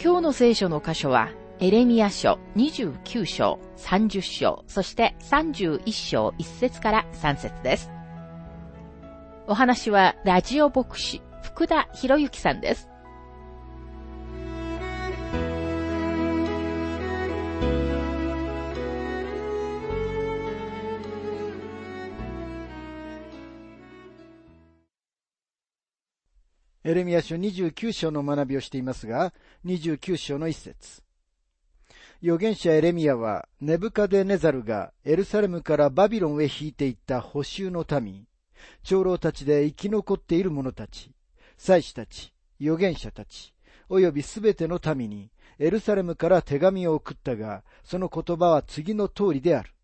[0.00, 7.90] 今日の聖書の箇所は、エレミア書29章、30章、そして31章1節から3節です。
[9.48, 12.88] お話は、ラジオ牧師、福田博之さんです。
[26.88, 29.34] エレミア書29章の学びをしていますが、
[29.66, 31.02] 29章の一節。
[32.22, 38.24] 預言者エレミアは、ネブカデネザルがエルサレムからバビロンへ引いていった補修の民、
[38.84, 41.12] 長老たちで生き残っている者たち、
[41.58, 43.52] 祭司たち、預言者たち、
[43.90, 49.74] 及びすべての民に、エルサレムから手紙を送ったが、その言葉は次の通りである。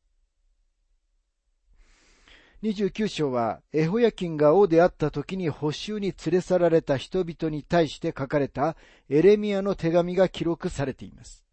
[2.64, 8.74] 29章は、エホヤキンが王であった時に補修に連れ去られた人々に対して書かれた
[9.10, 11.44] エレミアの手紙が記録されています。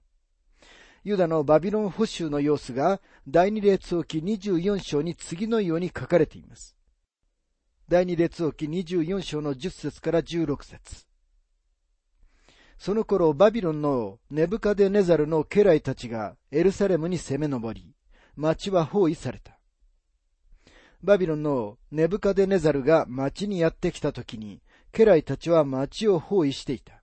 [1.04, 6.78] ユダのバビロン補修の様子が第二列王記24章に次のように書かれています。
[7.90, 11.08] 第二列王記24章の10節から16節
[12.78, 17.94] その頃バビロンのネブカデネザルの家来たちがエルサレムに攻め上り、
[18.38, 19.61] 町は包囲された。
[21.04, 27.02] バビロンのネブカデネザルが町にやってきた時に、家来たちは町を包囲していた。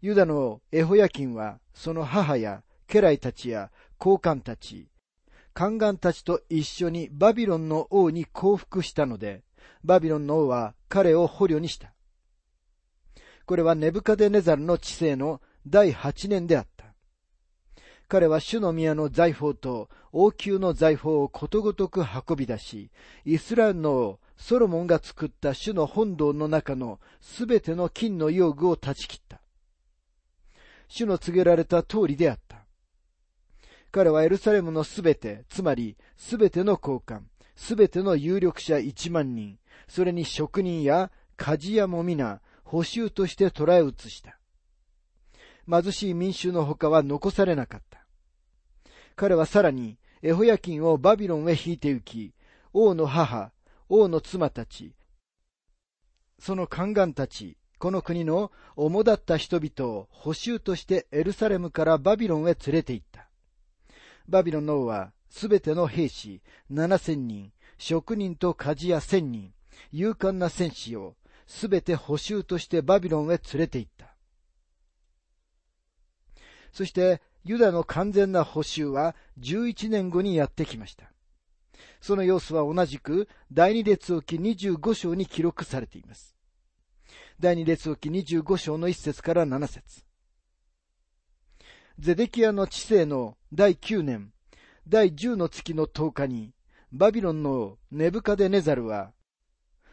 [0.00, 4.88] ユダのエホヤキンは、その母や家来たちや高官たち、
[5.54, 9.42] 宦官たちと一緒にバビロンの王に降伏したので、
[9.82, 11.94] バビロンの王は彼を捕虜にした。
[13.46, 16.83] これはネブカデネザルの治世の第八年であった。
[18.08, 22.90] 彼は主の宮の財宝と王宮の財宝をことごとく運び出し、
[23.24, 29.40] イスラエルのソロモンが作った主の本堂の中のすべての金の用具を断ち切った。
[30.88, 32.64] 主の告げられた通りであった。
[33.90, 37.22] 彼はエルサレムのすべて、つまりすべての交換、
[37.56, 44.38] すべての有力者一万人、それに職人や鍛冶屋も皆、補修として捉え移した。
[45.68, 48.06] 貧しい民衆の他は残されなかった。
[49.16, 52.34] 彼はさらに、エホヤキンをバビロンへ引いて行き、
[52.72, 53.52] 王の母、
[53.88, 54.94] 王の妻たち、
[56.38, 63.28] その宦官たち、この国の主だった人々を補修としてエルサレムからバビロンへ連れて行った。
[64.28, 69.52] バビロンの王はすべての兵士七千人、職人と鍛冶屋千人、
[69.92, 71.16] 勇敢な戦士を
[71.46, 74.13] すべて補修としてバビロンへ連れて行った。
[76.74, 81.12] そして、ユダの完全な補修は11年後にやってきました。
[82.00, 86.34] その様子は同じく第二列王記25章に記録されています。
[87.38, 90.04] 第二列王記25章の1節から7節
[92.00, 94.32] ゼデキアの治世の第9年、
[94.88, 96.52] 第10の月の10日に、
[96.90, 99.12] バビロンのネブカデネザルは、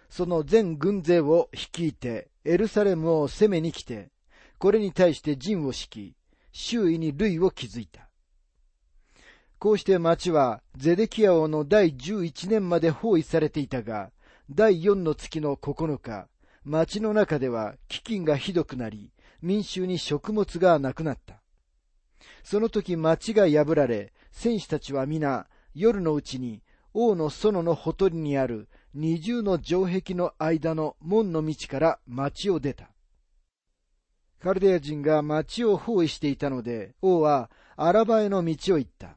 [0.09, 4.09] その全軍勢を率いてエルサレムを攻めに来て、
[4.57, 6.20] これに対して陣を敷き、
[6.51, 8.09] 周囲に類を築いた。
[9.59, 14.11] こうして町はゼデキア王の第11年まで包囲されていたが、
[14.49, 16.27] 第4の月の9日、
[16.63, 19.11] 町の中では飢饉がひどくなり、
[19.41, 21.41] 民衆に食物がなくなった。
[22.43, 26.61] その時町が破られ、戦士たちは皆夜のうちに
[26.93, 32.90] 王の園のほとりにある二重の城壁の間の門の道から町を出た。
[34.41, 39.15] カルデア人が町を包囲していたので、王はアラバへの道を行った。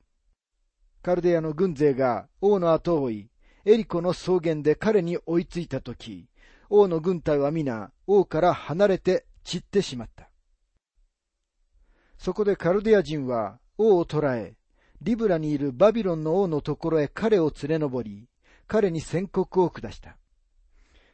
[1.03, 3.31] カルデアの軍勢が王の後を追い、
[3.65, 6.29] エリコの草原で彼に追いついたとき、
[6.69, 10.29] 王の軍隊は皆王から離れて散ってしまった。
[12.19, 14.57] そこでカルデア人は王を捕らえ、
[15.01, 18.29] リブラにいるバビロンの王のところへ彼を連れ上り、
[18.67, 20.19] 彼に宣告を下した。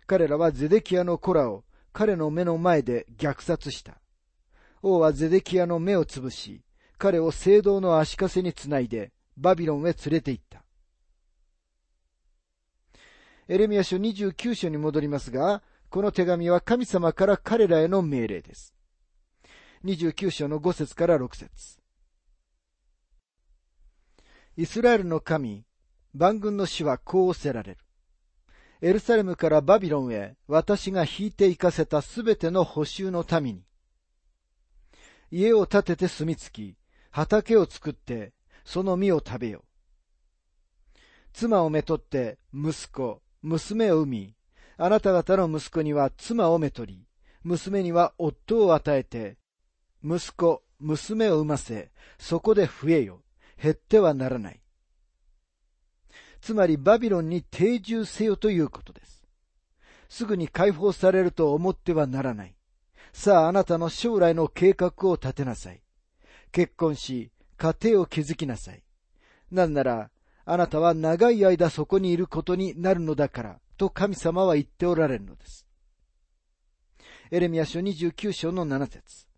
[0.09, 4.01] 彼らはゼデキアの子らを彼の目の前で虐殺した。
[4.83, 6.63] 王はゼデキアの目をつぶし、
[6.99, 10.63] 彼を聖堂の足かせにつないで、バビロンへ連れて行った。
[13.49, 18.75] エレミア書29章に戻りますが、この手紙は神様から彼らへの命令です。
[19.85, 21.81] 29章の5節から6節
[24.57, 25.65] イスラエルの神、
[26.15, 27.79] 万軍の死はこうおせられる。
[28.83, 33.63] エルサレムからバビロンへ私が引いて行かせたすべての補修の民に、
[35.31, 36.77] 家を建てて住み着き、
[37.11, 38.33] 畑を作って、
[38.65, 39.65] その実を食べよ。
[41.33, 44.35] 妻をめとって息子、娘を産み、
[44.77, 47.07] あなた方の息子には妻をめとり、
[47.45, 49.37] 娘には夫を与えて、
[50.03, 53.23] 息子、娘を産ませ、そこで増えよ。
[53.63, 54.60] 減ってはならない。
[56.41, 59.25] つまりバビロンに定住せよということです。
[60.09, 62.55] すぐに解放されると思ってはならない。
[63.13, 65.83] さああなたの将来の計画を立てなさい。
[66.53, 68.83] 結婚し、家庭を築きなさい。
[69.51, 70.11] なんなら、
[70.45, 75.67] あなたは長い間そこにいることになるのだから、と神様は言っておられるのです。
[77.31, 79.30] エレミア書29章の7節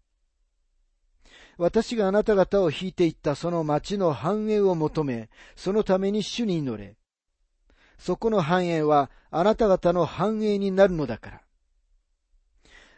[1.59, 6.97] 私があなた方を引いていったその町の繁栄を求め、そのために主に祈れ。
[7.99, 11.41] そこの繁栄はあなた方の繁栄になるのだから。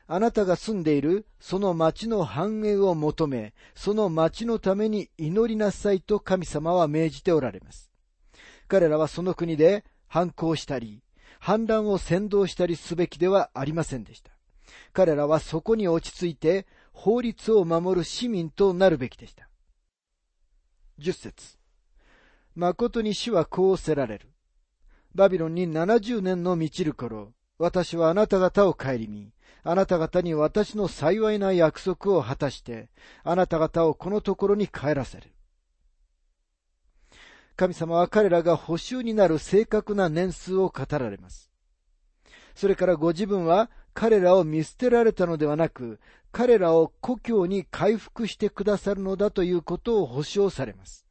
[0.07, 7.91] あなたが住んでいるその町の繁栄を求め、その町のために祈りなさいと神様は命じておられます。
[8.69, 11.03] 彼らはその国で反抗したり、
[11.41, 14.31] 反乱を先導したりすべきではありませんでした。
[14.93, 19.49] 彼らはそこに落ち着いて法律を守る市民となるべきでした。
[20.97, 21.59] 十節
[22.55, 24.31] 誠に死はこうせられる。
[25.15, 29.33] バビロンに七十年の満ちる頃、私はあなた方を顧み、
[29.65, 32.89] あなた方に私の幸いな約束を果たして、
[33.23, 35.35] あなた方をこのところに帰らせる。
[37.57, 41.51] 神様は彼らが補修になる正確な年数を語られます。
[42.55, 46.01] それからご自分は彼らを見捨てられたのではなく、
[46.35, 51.07] 彼らを故郷に回復してくださるのだということを保証されます。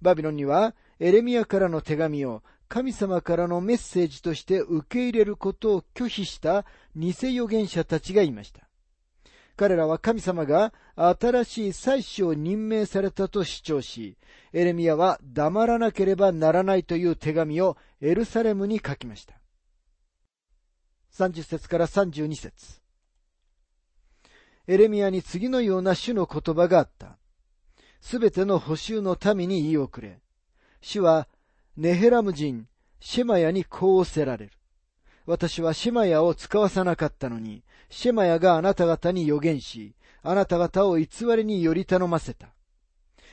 [0.00, 6.64] バビロンにはエレミアからの手紙を神様からのメッセージとして受け入れることを拒否した
[6.96, 8.62] 偽預言者たちがいました。
[9.54, 14.16] 彼らは神様が新しい祭司を任命されたと主張し、
[14.54, 19.34] エレミアは黙らなければならないという手紙をエルサレムに書きました。
[21.12, 22.85] 30節から32節
[24.68, 27.18] エレミアに次のような主の言葉があった。
[28.00, 30.20] すべての補修の民に言い遅れ。
[30.80, 31.28] 主は
[31.76, 32.66] ネヘラム人、
[33.00, 34.52] シェマヤにこうせられる。
[35.26, 42.48] 私はシェマヤを使わさなかったのに、シェマヤがあなた方に予言し、あなた方を偽りにより頼ませた。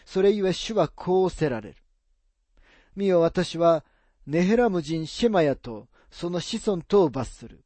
[0.05, 1.75] それゆえ主はこうせられる。
[2.95, 3.85] 見よ私は、
[4.27, 7.63] ネヘラム人シェマヤとその子孫とを罰する。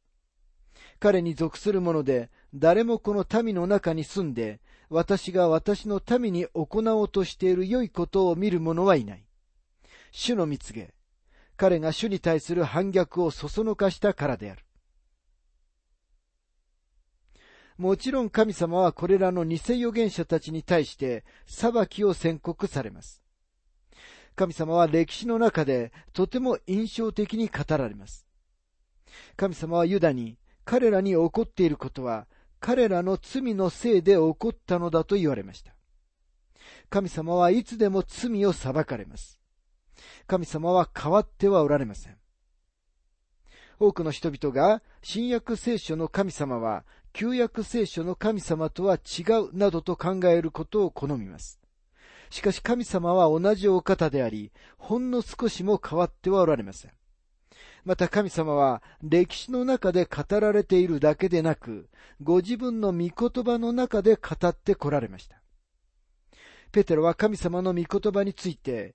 [1.00, 9.24] 彼に属する者で、誰もこの民の中に住んで、私が私の民に行おうとしている良いことを見る者はいない。
[10.12, 10.94] 主の蜜げ、
[11.56, 14.64] 彼が主に対する反逆をそそのかしたからである。
[17.76, 23.22] もちろん神様はこれらの偽預言者たちに対して裁きを宣告されます。
[24.34, 28.26] 神様は歴史の中でとても印象的に語られます。
[29.36, 32.26] 神様はユダに彼らに起こっていることは
[32.60, 35.74] 彼らの罪のせいで起こったのだと言われました。
[36.90, 39.38] 神様はいつでも罪を裁かれます。
[40.26, 42.16] 神様は変わってはおられません。
[43.80, 51.60] 多くの人々が新約聖書の神様は旧約聖書の神様とは違うなどと考えることを好みます。
[52.30, 56.92] しかし神様は同じお方であり、ほんの少しも変わってはおられません。
[57.88, 61.88] また神様は歴史の中で語られているだけでなく、
[62.22, 65.40] ご自分の御言葉の中で語ってこられました。
[66.70, 68.94] ペテロは神様の御言葉について、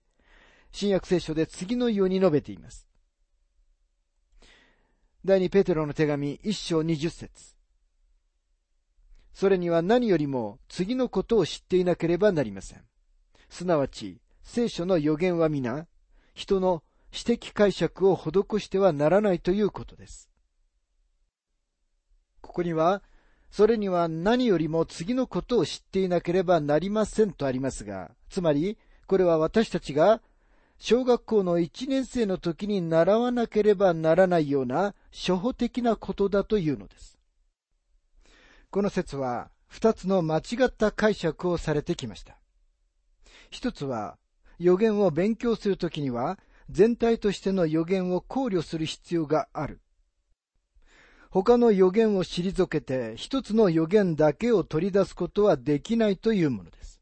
[0.72, 2.88] 新約聖書で次のように述べています。
[5.26, 7.56] 第二ペテロの手紙一章二十節
[9.34, 12.84] それには何よりも次のことを知っていなければなりません。
[13.50, 15.88] すなわち、聖書の予言は皆、
[16.36, 20.32] 人の私的解釈を施してはならないということです。
[22.42, 23.04] ここには、
[23.52, 30.24] それには何よりも次のことを知っていなければなりませんとありますが、つまり、これは私たちが
[30.80, 37.20] 小学校の1年生の時に習わなければならないような初歩的なことだというのです。
[38.72, 42.40] この説は二つの間違った解釈をされてきました。
[43.52, 44.18] 一つは
[44.58, 46.40] 予言を勉強するときには
[46.74, 49.80] 全体としての予言を考慮する必要がある。
[51.30, 57.00] 他の予言を退けて一つの予言だけを取り出すことはできないというものです。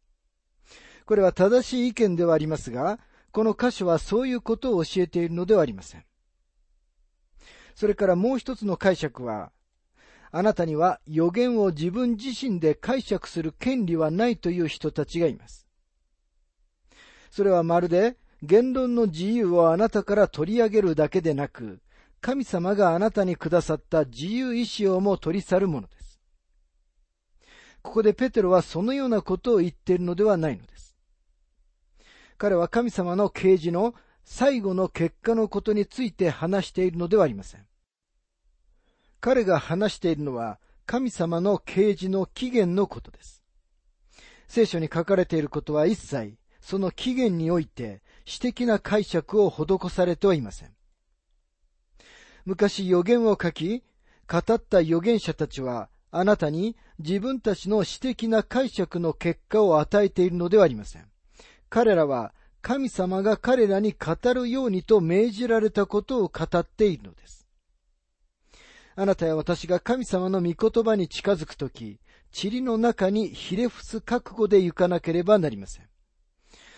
[1.06, 3.00] これは正しい意見ではありますが、
[3.32, 6.04] この箇所はそういうことを教えているのではありません。
[7.74, 9.54] それからもう一つの解釈は、
[10.32, 15.68] あなたには予言を自分自身で解釈する権利はないという人たちがいます。
[17.30, 21.80] それはまるで言論の自由をあなたから取り上げるだけでなく、
[22.22, 26.20] 神様があなたにくださった自由意志をも取り去るものです。
[27.82, 30.96] ここでペテロはそのようなことを言っているのではないのです。
[32.38, 33.94] 彼は神様の啓示の
[34.24, 37.66] 最後の結果のことについて話しているのではありません。
[39.20, 43.44] 彼が話しているのは神様の啓示の起源のことです。
[44.48, 50.70] 聖書に書かれていることは一切その起源において私的な解釈を施されてはいません。
[52.46, 53.84] 昔予言を書き、
[54.28, 61.06] 語った預言者たちはあなたに自分たちの私的な解釈の結果を与えているのではありません。
[61.70, 67.48] 彼らは神様が彼らに語るようにと命じられたことを語っているのです。
[68.96, 72.00] あなたや私が神様の御言葉に近づくとき、
[72.32, 75.91] 塵の中にひれ伏す覚悟で行かなければなりません。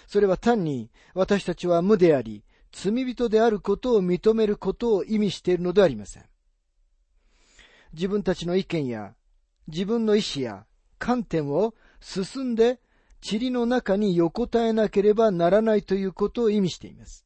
[0.08, 6.24] それは単に私たちは無であり、罪人であることを認めることを意味しているのではありません。
[7.94, 9.14] 自分たちの意見や
[9.68, 10.66] 自分の意志や
[10.98, 12.80] 観点を進んで
[13.30, 17.26] 塵の中に横たえなければならないということを意味しています。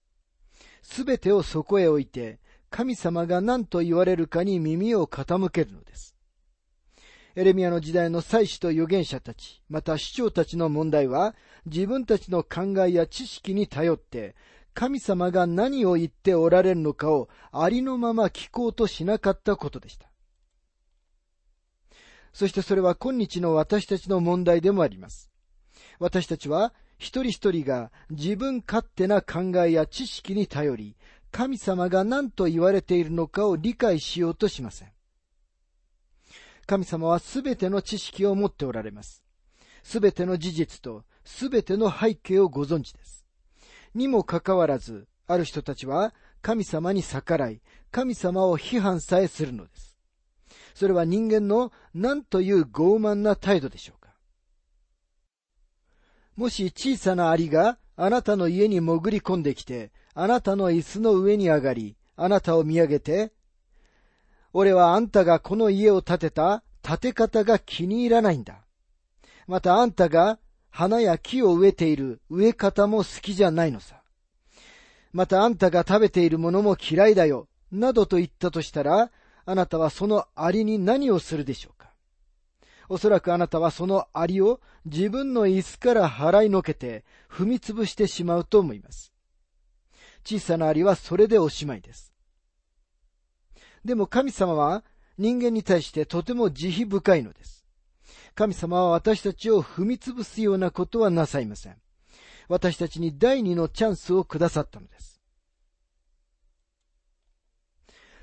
[0.84, 6.16] すべてをそこへ置いて、神様が何と言われるかに耳を傾けるのです。
[7.36, 11.36] エレミアの時代の祭司と預言者たち、また市長たちの問題は、
[11.68, 14.36] 自分たちの考えや知識に頼って、
[14.74, 20.08] 神様が何を言っておられるのかをありのまま聞こうとしなかったことでした。
[22.32, 25.32] そしてそれは今日の私たちの問題でもあります。
[26.00, 30.96] 私たちは一人一人が自分勝手な考えや知識に頼り、
[31.32, 34.92] 神様が何と言われているのかを理解しようとしません。
[36.68, 39.24] 神様はすべての知識を持っておられます。
[39.84, 43.26] すべての事実とすべての背景をご存知です。
[43.94, 49.98] にもかかわらず、ある人たちは神様に逆らい、神様を批判さえするのです。
[50.74, 54.16] それは人間の何という傲慢な態度でしょうか。
[56.38, 63.34] もし小さなアリがあなたの家に潜り込んできて、あなたの椅子の上に上がり、あなたを見上げて、
[64.54, 68.66] 俺はあんたがこの家を建てた建て方が気に入らないんだ。
[69.46, 70.40] またあんたが
[70.78, 74.04] 花や木を植えている植え方も好きじゃないのさ。
[75.12, 77.48] またあんたが食べているものも嫌いだよ。
[77.72, 79.10] などと言ったとしたら、
[79.48, 81.90] あなたはそのアリに何をするでしょうか
[82.90, 89.12] おそらくあなたはそのアリを自分の椅子から払いのけて踏み潰してしまうと思います。
[90.24, 92.14] 小さなアリはそれでおしまいです。
[93.84, 94.84] でも神様は
[95.18, 97.57] 人間に対してとても慈悲深いのです。
[98.38, 101.76] 神様は私たちを踏み潰すようなことはなさいません。
[102.48, 105.20] 私たちに第二のチャンスをくださったのです。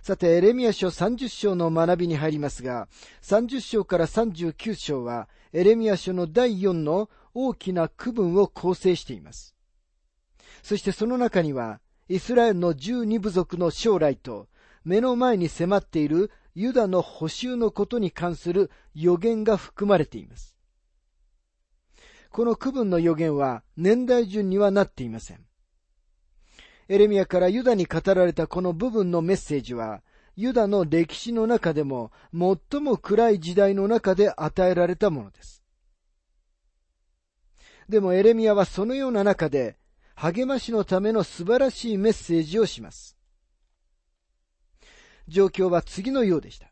[0.02, 2.86] さて、エレミア書30章の学びに入りますが、
[3.22, 9.56] 30章から39章は、エレミア書の第4の大きな区分を構成しています。
[10.62, 14.46] そしてその中には、イスラエルの十二部族の将来と、
[14.84, 20.54] 目の前に迫っているユダの補修のことに関する予言が含まれています。
[22.30, 25.44] この区分の予言は年代順にはなっていません。
[26.88, 30.02] エレミアからユダに語られたこの部分のメッセージは、
[30.36, 35.62] ユダの歴史の中でも最も暗い時代の中で与えられたものです。
[37.88, 39.76] でもエレミアはそのような中で
[40.14, 43.16] 励ましのための素晴らしいメッセージをします。
[45.28, 46.70] 状況は次のようでした。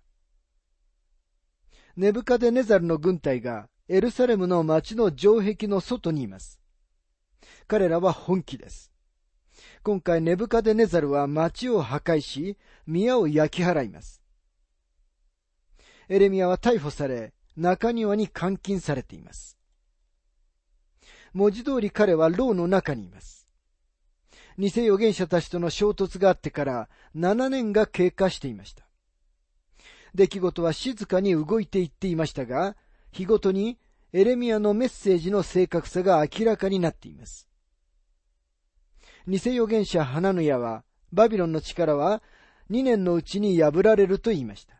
[1.97, 6.59] ネブカデネザルの軍隊がエルサレムの町の城壁の外にいます。
[7.67, 8.93] 彼らは本気です。
[9.83, 12.57] 今回ネブカデネザルは町を破壊し、
[12.87, 14.23] 宮を焼き払います。
[16.09, 19.59] エレミアは逮捕され、中庭に監禁されています。
[21.33, 23.42] 文字通り彼は牢の中にいます。
[24.59, 28.85] 偽預言者たちとの衝突があってから7年が経過していました。
[30.15, 32.77] 出来事は静かに動いていっていましたが、
[33.13, 33.79] 日ごとに
[34.13, 37.49] エレミアのメッセージの正確さが明らかになっています。
[39.27, 42.23] 偽預言者ハナヌヤは、バビロンの力は
[42.71, 44.75] 2年のうちに破られると言いました。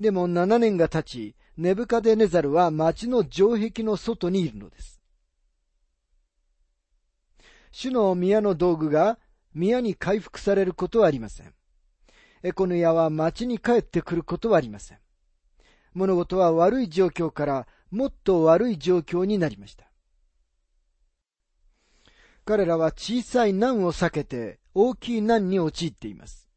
[0.00, 4.93] でも7年が経ち、ネブカデネザルは町の城壁の外にいるのです。
[7.76, 9.18] 主の宮の道具が
[9.52, 11.52] 宮に回復されることはありません。
[12.44, 14.98] エコヌヤは町に帰ってくることはありません。
[15.92, 19.90] 物事は悪い状況からもっと悪い状況になりました。
[22.44, 26.48] 彼らは小さい難を避けて大きい難に陥っています。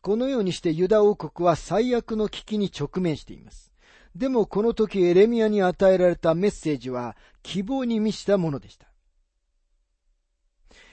[0.00, 3.72] このようにしてユダ王国は最悪の危機に直面しています。
[4.16, 8.88] でもこの時エレミアに与えられたメッセージは希望に満ちたものでした。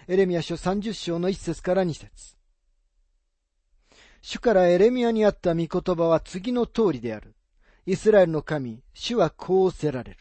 [0.08, 2.36] エレミア書30章の1節から2節
[4.22, 7.36] 主からエレミアにあった御言葉は次の通りである。
[7.86, 10.18] イスラエルの神、主はこうせられる。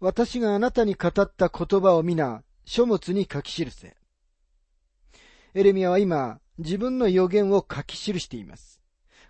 [0.00, 3.96] 私があなたに語った言葉を皆、書物に書き記せ。
[5.54, 8.80] エレミアは今、自分の予言を書き記しています。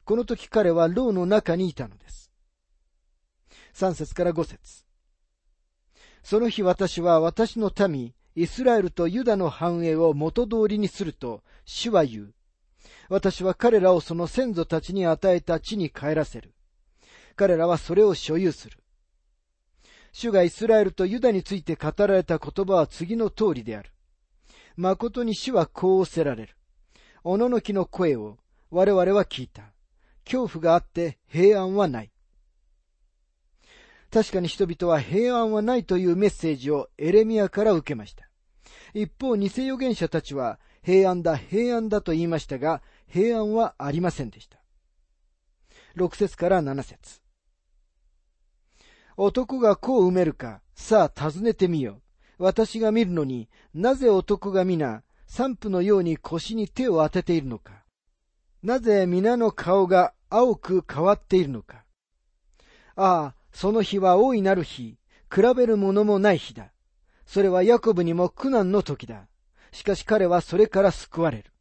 [0.05, 2.31] この時彼は牢の中にいたのです。
[3.75, 4.85] 3節から5節
[6.23, 12.35] その日私は私の民、イスラエルとユダの繁栄を元通りにすると、主は言う。
[13.09, 16.55] 私は彼らをその先祖たちに与えた地に帰らせる。
[17.37, 18.79] 彼らはそれを所有する。
[20.12, 23.91] 主がイスラエルとユダについて語られた言葉は次の通りである。
[24.77, 26.57] 誠に主はこうおせられる。
[27.25, 28.39] おののきの声を
[28.71, 29.73] 我々は聞いた。
[30.25, 32.12] 恐怖があって平安はない。
[34.12, 38.28] 確かに人々は平安はないというメッセージをエレミアから受けました。
[38.92, 44.59] 一方、偽預言者たちは平安だ、平安だと言いましたが、平安はありませんでした。
[45.97, 47.23] 6節から7節
[49.16, 52.03] 男が子を埋めるか、さあ尋ねてみよ。
[52.38, 57.85] 私が見るのになぜ男が皆、散布のように腰に手を当てているのか。
[58.62, 61.85] なぜ皆の顔が青く変わっているのか。
[62.94, 64.99] ああ、その日は大いなる日、
[65.33, 66.73] 比べるものもない日だ。
[67.27, 69.29] それはヤコブにも苦難の時だ。
[69.73, 71.53] しかし彼はそれから救われる。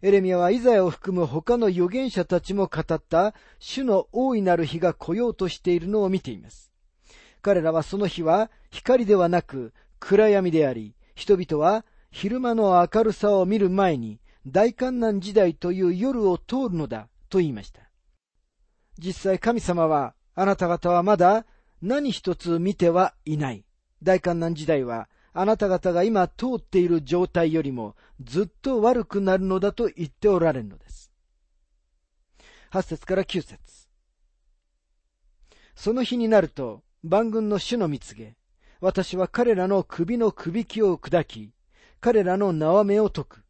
[0.00, 6.72] エレミアはイザヤを含む他の預言者たちも語った主の大いなる日が来ようとしているのを見ています。
[7.42, 17.87] 彼らはその日は光ではなく暗闇であり、人々は昼間の明るさを見る前に大観難時代という夜を通るのだと言いました。
[18.98, 21.46] 実際神様はあなた方はまだ
[21.80, 23.64] 何一つ見てはいない。
[24.02, 31.12] 大観難時代はあなた方が今通っている状態よりもずっと悪くなるのだと言っておられるのです。
[32.72, 33.88] 8節から9節
[35.74, 38.36] その日になると、万軍の主の見告げ、
[38.80, 41.52] 私は彼らの首の首輝を砕き、
[42.00, 43.44] 彼らの縄目を解く。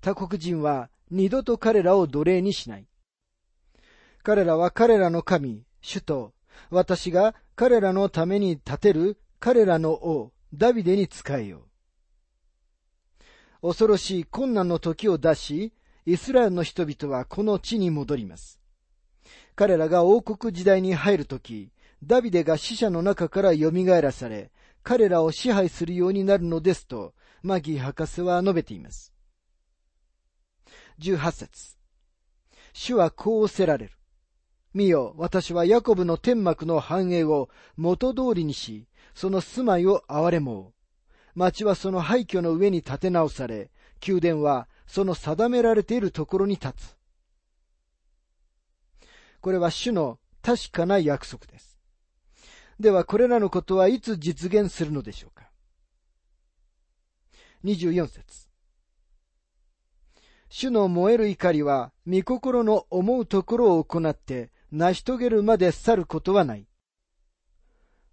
[0.00, 2.88] 他国人は二度と彼らを奴隷にしない。
[4.24, 6.32] 彼らは彼らの神、主と、
[6.70, 11.66] 私が彼らのために立てる彼らの王、ダビデに仕えよ
[13.60, 13.68] う。
[13.68, 15.74] 恐ろしい困難の時を出し、
[16.06, 18.58] イスラエルの人々はこの地に戻ります。
[19.56, 21.70] 彼らが王国時代に入る時、
[22.02, 24.50] ダビデが死者の中から蘇らされ、
[24.82, 29.12] 彼らを支配するようになるのですと、マギー博士は述べています。
[30.98, 31.76] 18節
[32.72, 33.92] 主はこうおせられる。
[34.74, 40.72] 見よ、私はヤコブの天幕の繁栄を元通りにし、その住まいを憐れも
[41.36, 41.38] う。
[41.38, 43.70] 町はその廃墟の上に建て直され、
[44.06, 46.96] 宮殿はその定められているところに立つ。
[49.40, 51.78] これは主の確かな約束です。
[52.80, 55.50] ではこれらのことはいつ実現するのでしょうか
[57.62, 58.48] ?24 節
[60.48, 66.66] 主の燃える怒りは、御心の思うところを行って成し遂げるまで去ることはない。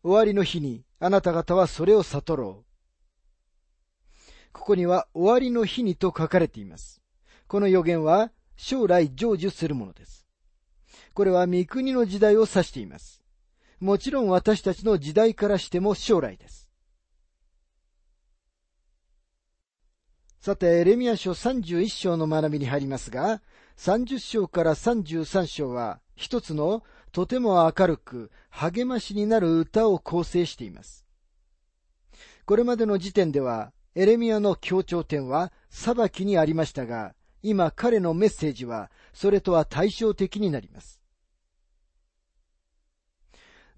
[0.03, 2.65] 終わりの日にあなた方はそれを悟ろう。
[4.53, 7.01] ここには終わりの日にと書かれています。
[7.47, 10.27] この予言は将来成就するものです。
[11.15, 13.23] これは御国の時代を指しています。
[13.79, 16.69] もちろん私たちの時代からしても将来です。
[20.39, 23.41] さて、エレミア書31章の学びに入りますが、
[23.77, 31.05] 30章から33章は一つのとても明るく励ましになる歌を構成しています。
[32.45, 41.01] これまでの時点では、エレミアの強調点は裁きにありましたが、今彼のメッセージはそれとは対照的になります。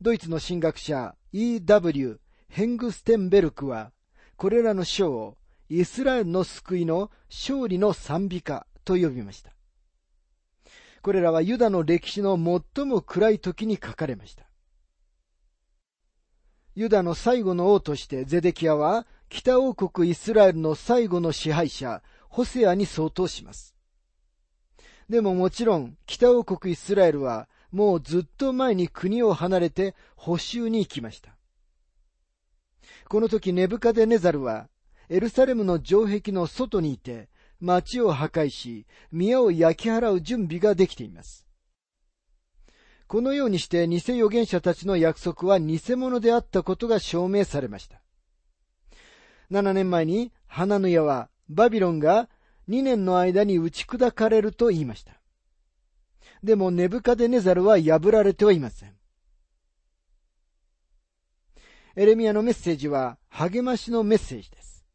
[0.01, 2.19] ドイツの神学者 E.W.
[2.49, 3.91] ヘングステンベルクは、
[4.35, 5.37] これらの章を
[5.69, 9.51] イスラエルの救いの勝利の賛美歌と呼びました。
[11.03, 12.37] これらはユダの歴史の
[12.75, 14.45] 最も暗い時に書かれました。
[16.75, 23.75] ユダの最後の王としてゼデキアは北王国イスラエルの最後の支配者、ホセアに相当します。
[25.09, 31.35] でももちろん北王国イスラエルはもうずっと前に国を離れて補修に行きました。
[33.09, 34.69] この時ネブカデネザルは
[35.09, 37.27] エルサレムの城壁の外にいて
[37.63, 41.47] 町を破壊し宮を焼き払う準備ができています。
[43.07, 48.01] このようにして偽預言者たちの約束は偽物であったことが証明されました。
[49.49, 52.27] 7年前にハナヌヤはバビロンが
[52.67, 55.13] 2年の間に打ち砕かれると言いました。
[56.43, 58.93] でもネブカデネザルは破られてはいません。
[61.95, 64.85] エレミアのメッセージは励ましのメッセージです。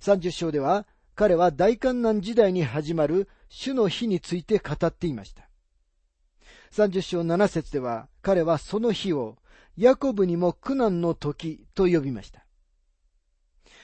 [0.00, 0.86] 30章では
[1.20, 5.50] 彼は大観難時代に始まる主の日について語っていました。
[6.72, 9.36] 30章7節では彼はその日を
[9.76, 12.46] ヤコブにも苦難の時と呼びました。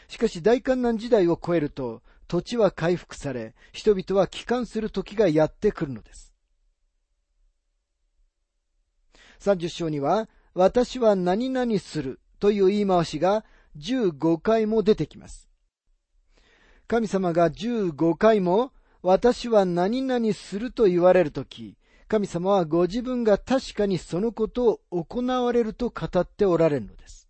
[0.08, 6.34] しかし大観難時代を超えると土地は回復され、人々は帰還する時がやってくるのです。
[9.40, 13.44] 30章には、私は何々するという言い回しが
[13.76, 15.50] 15回も出てきます。
[16.88, 18.72] 神様が15回も
[19.02, 21.76] 私は何々すると言われるとき、
[22.08, 27.28] 神様はご自分が確かにそのことを行われると語っておられるのです。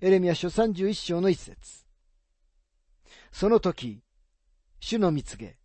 [0.00, 1.84] エレミア書31章の一節。
[3.30, 4.02] その時、
[4.80, 5.56] 主の見告げ、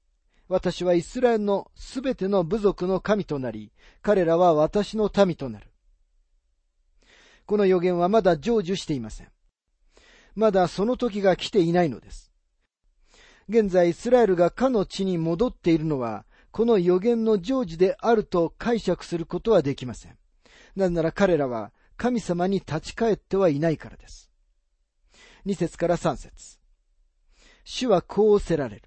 [0.48, 3.72] 私はイスラエルのすべての部族の神となり、
[4.04, 5.68] 彼らは私の民となる。
[7.48, 9.28] この予言はまだ成就していません。
[10.38, 12.32] まだその時が来ていないのです。
[13.50, 20.18] 現在イスラエルがかの地に戻っているのは、この予言の成就であると解釈することはできません。
[20.76, 24.30] なぜなら彼らは神様に立ち返ってはいないからです。
[25.48, 26.60] 2節から3節
[27.64, 28.84] 主はこうせられる。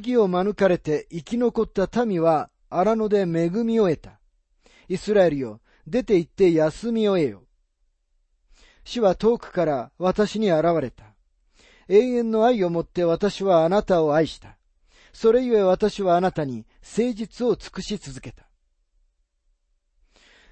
[0.00, 4.18] 剣を免れて生き残った民は荒野で恵みを得た。
[4.88, 7.42] イスラエルよ、出て行って休みを得よ。
[8.84, 11.04] 主は遠くから私に現れた。
[11.88, 14.56] 永遠の愛をもって私はあなたを愛した。
[15.12, 18.44] それゆえ私はあなたに誠実を尽くし続けた。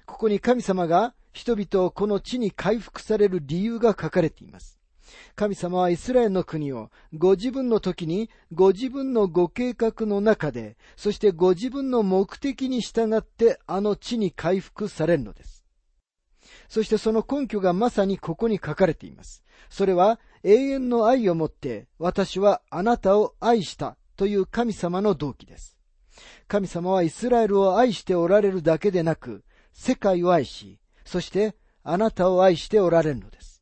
[0.05, 4.79] ここに神様が人々をこの地に回復される理由が書かれています。
[5.35, 15.62] 神様はイスラエルの国をご自分の時にご自分のご計画の中で、そしてご自分の目的に従ってあの地に回復されるのです。
[16.73, 19.43] そしてその根拠がまさにここに書かれています。
[19.69, 25.77] それは永遠の愛をもって私はあなたを愛したという神様の動機です。
[26.47, 33.61] 神様はイスラエルを愛しておられるだけでなく、世界を愛し、そしてあなたを愛しておられるのです。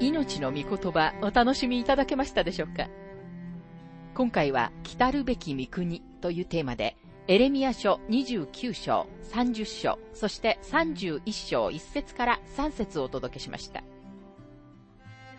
[0.00, 2.90] 命の御言葉お楽しみいただけましたでしょうか？
[4.14, 6.98] 今回は来るべき御国というテーマで
[7.28, 13.82] エレミア書29章、30章、そして31章1節から3節をお届けしました。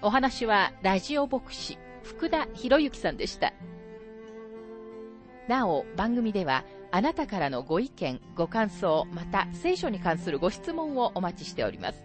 [0.01, 3.53] お話はラジオ牧師福田博之さんでした。
[5.47, 12.03] なお、番組ではあなたからのご意見、ご感想、また聖書に関するご質問をお待ちしております。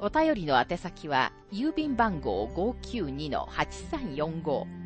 [0.00, 4.85] お便りの宛先は、郵便番号592-8345、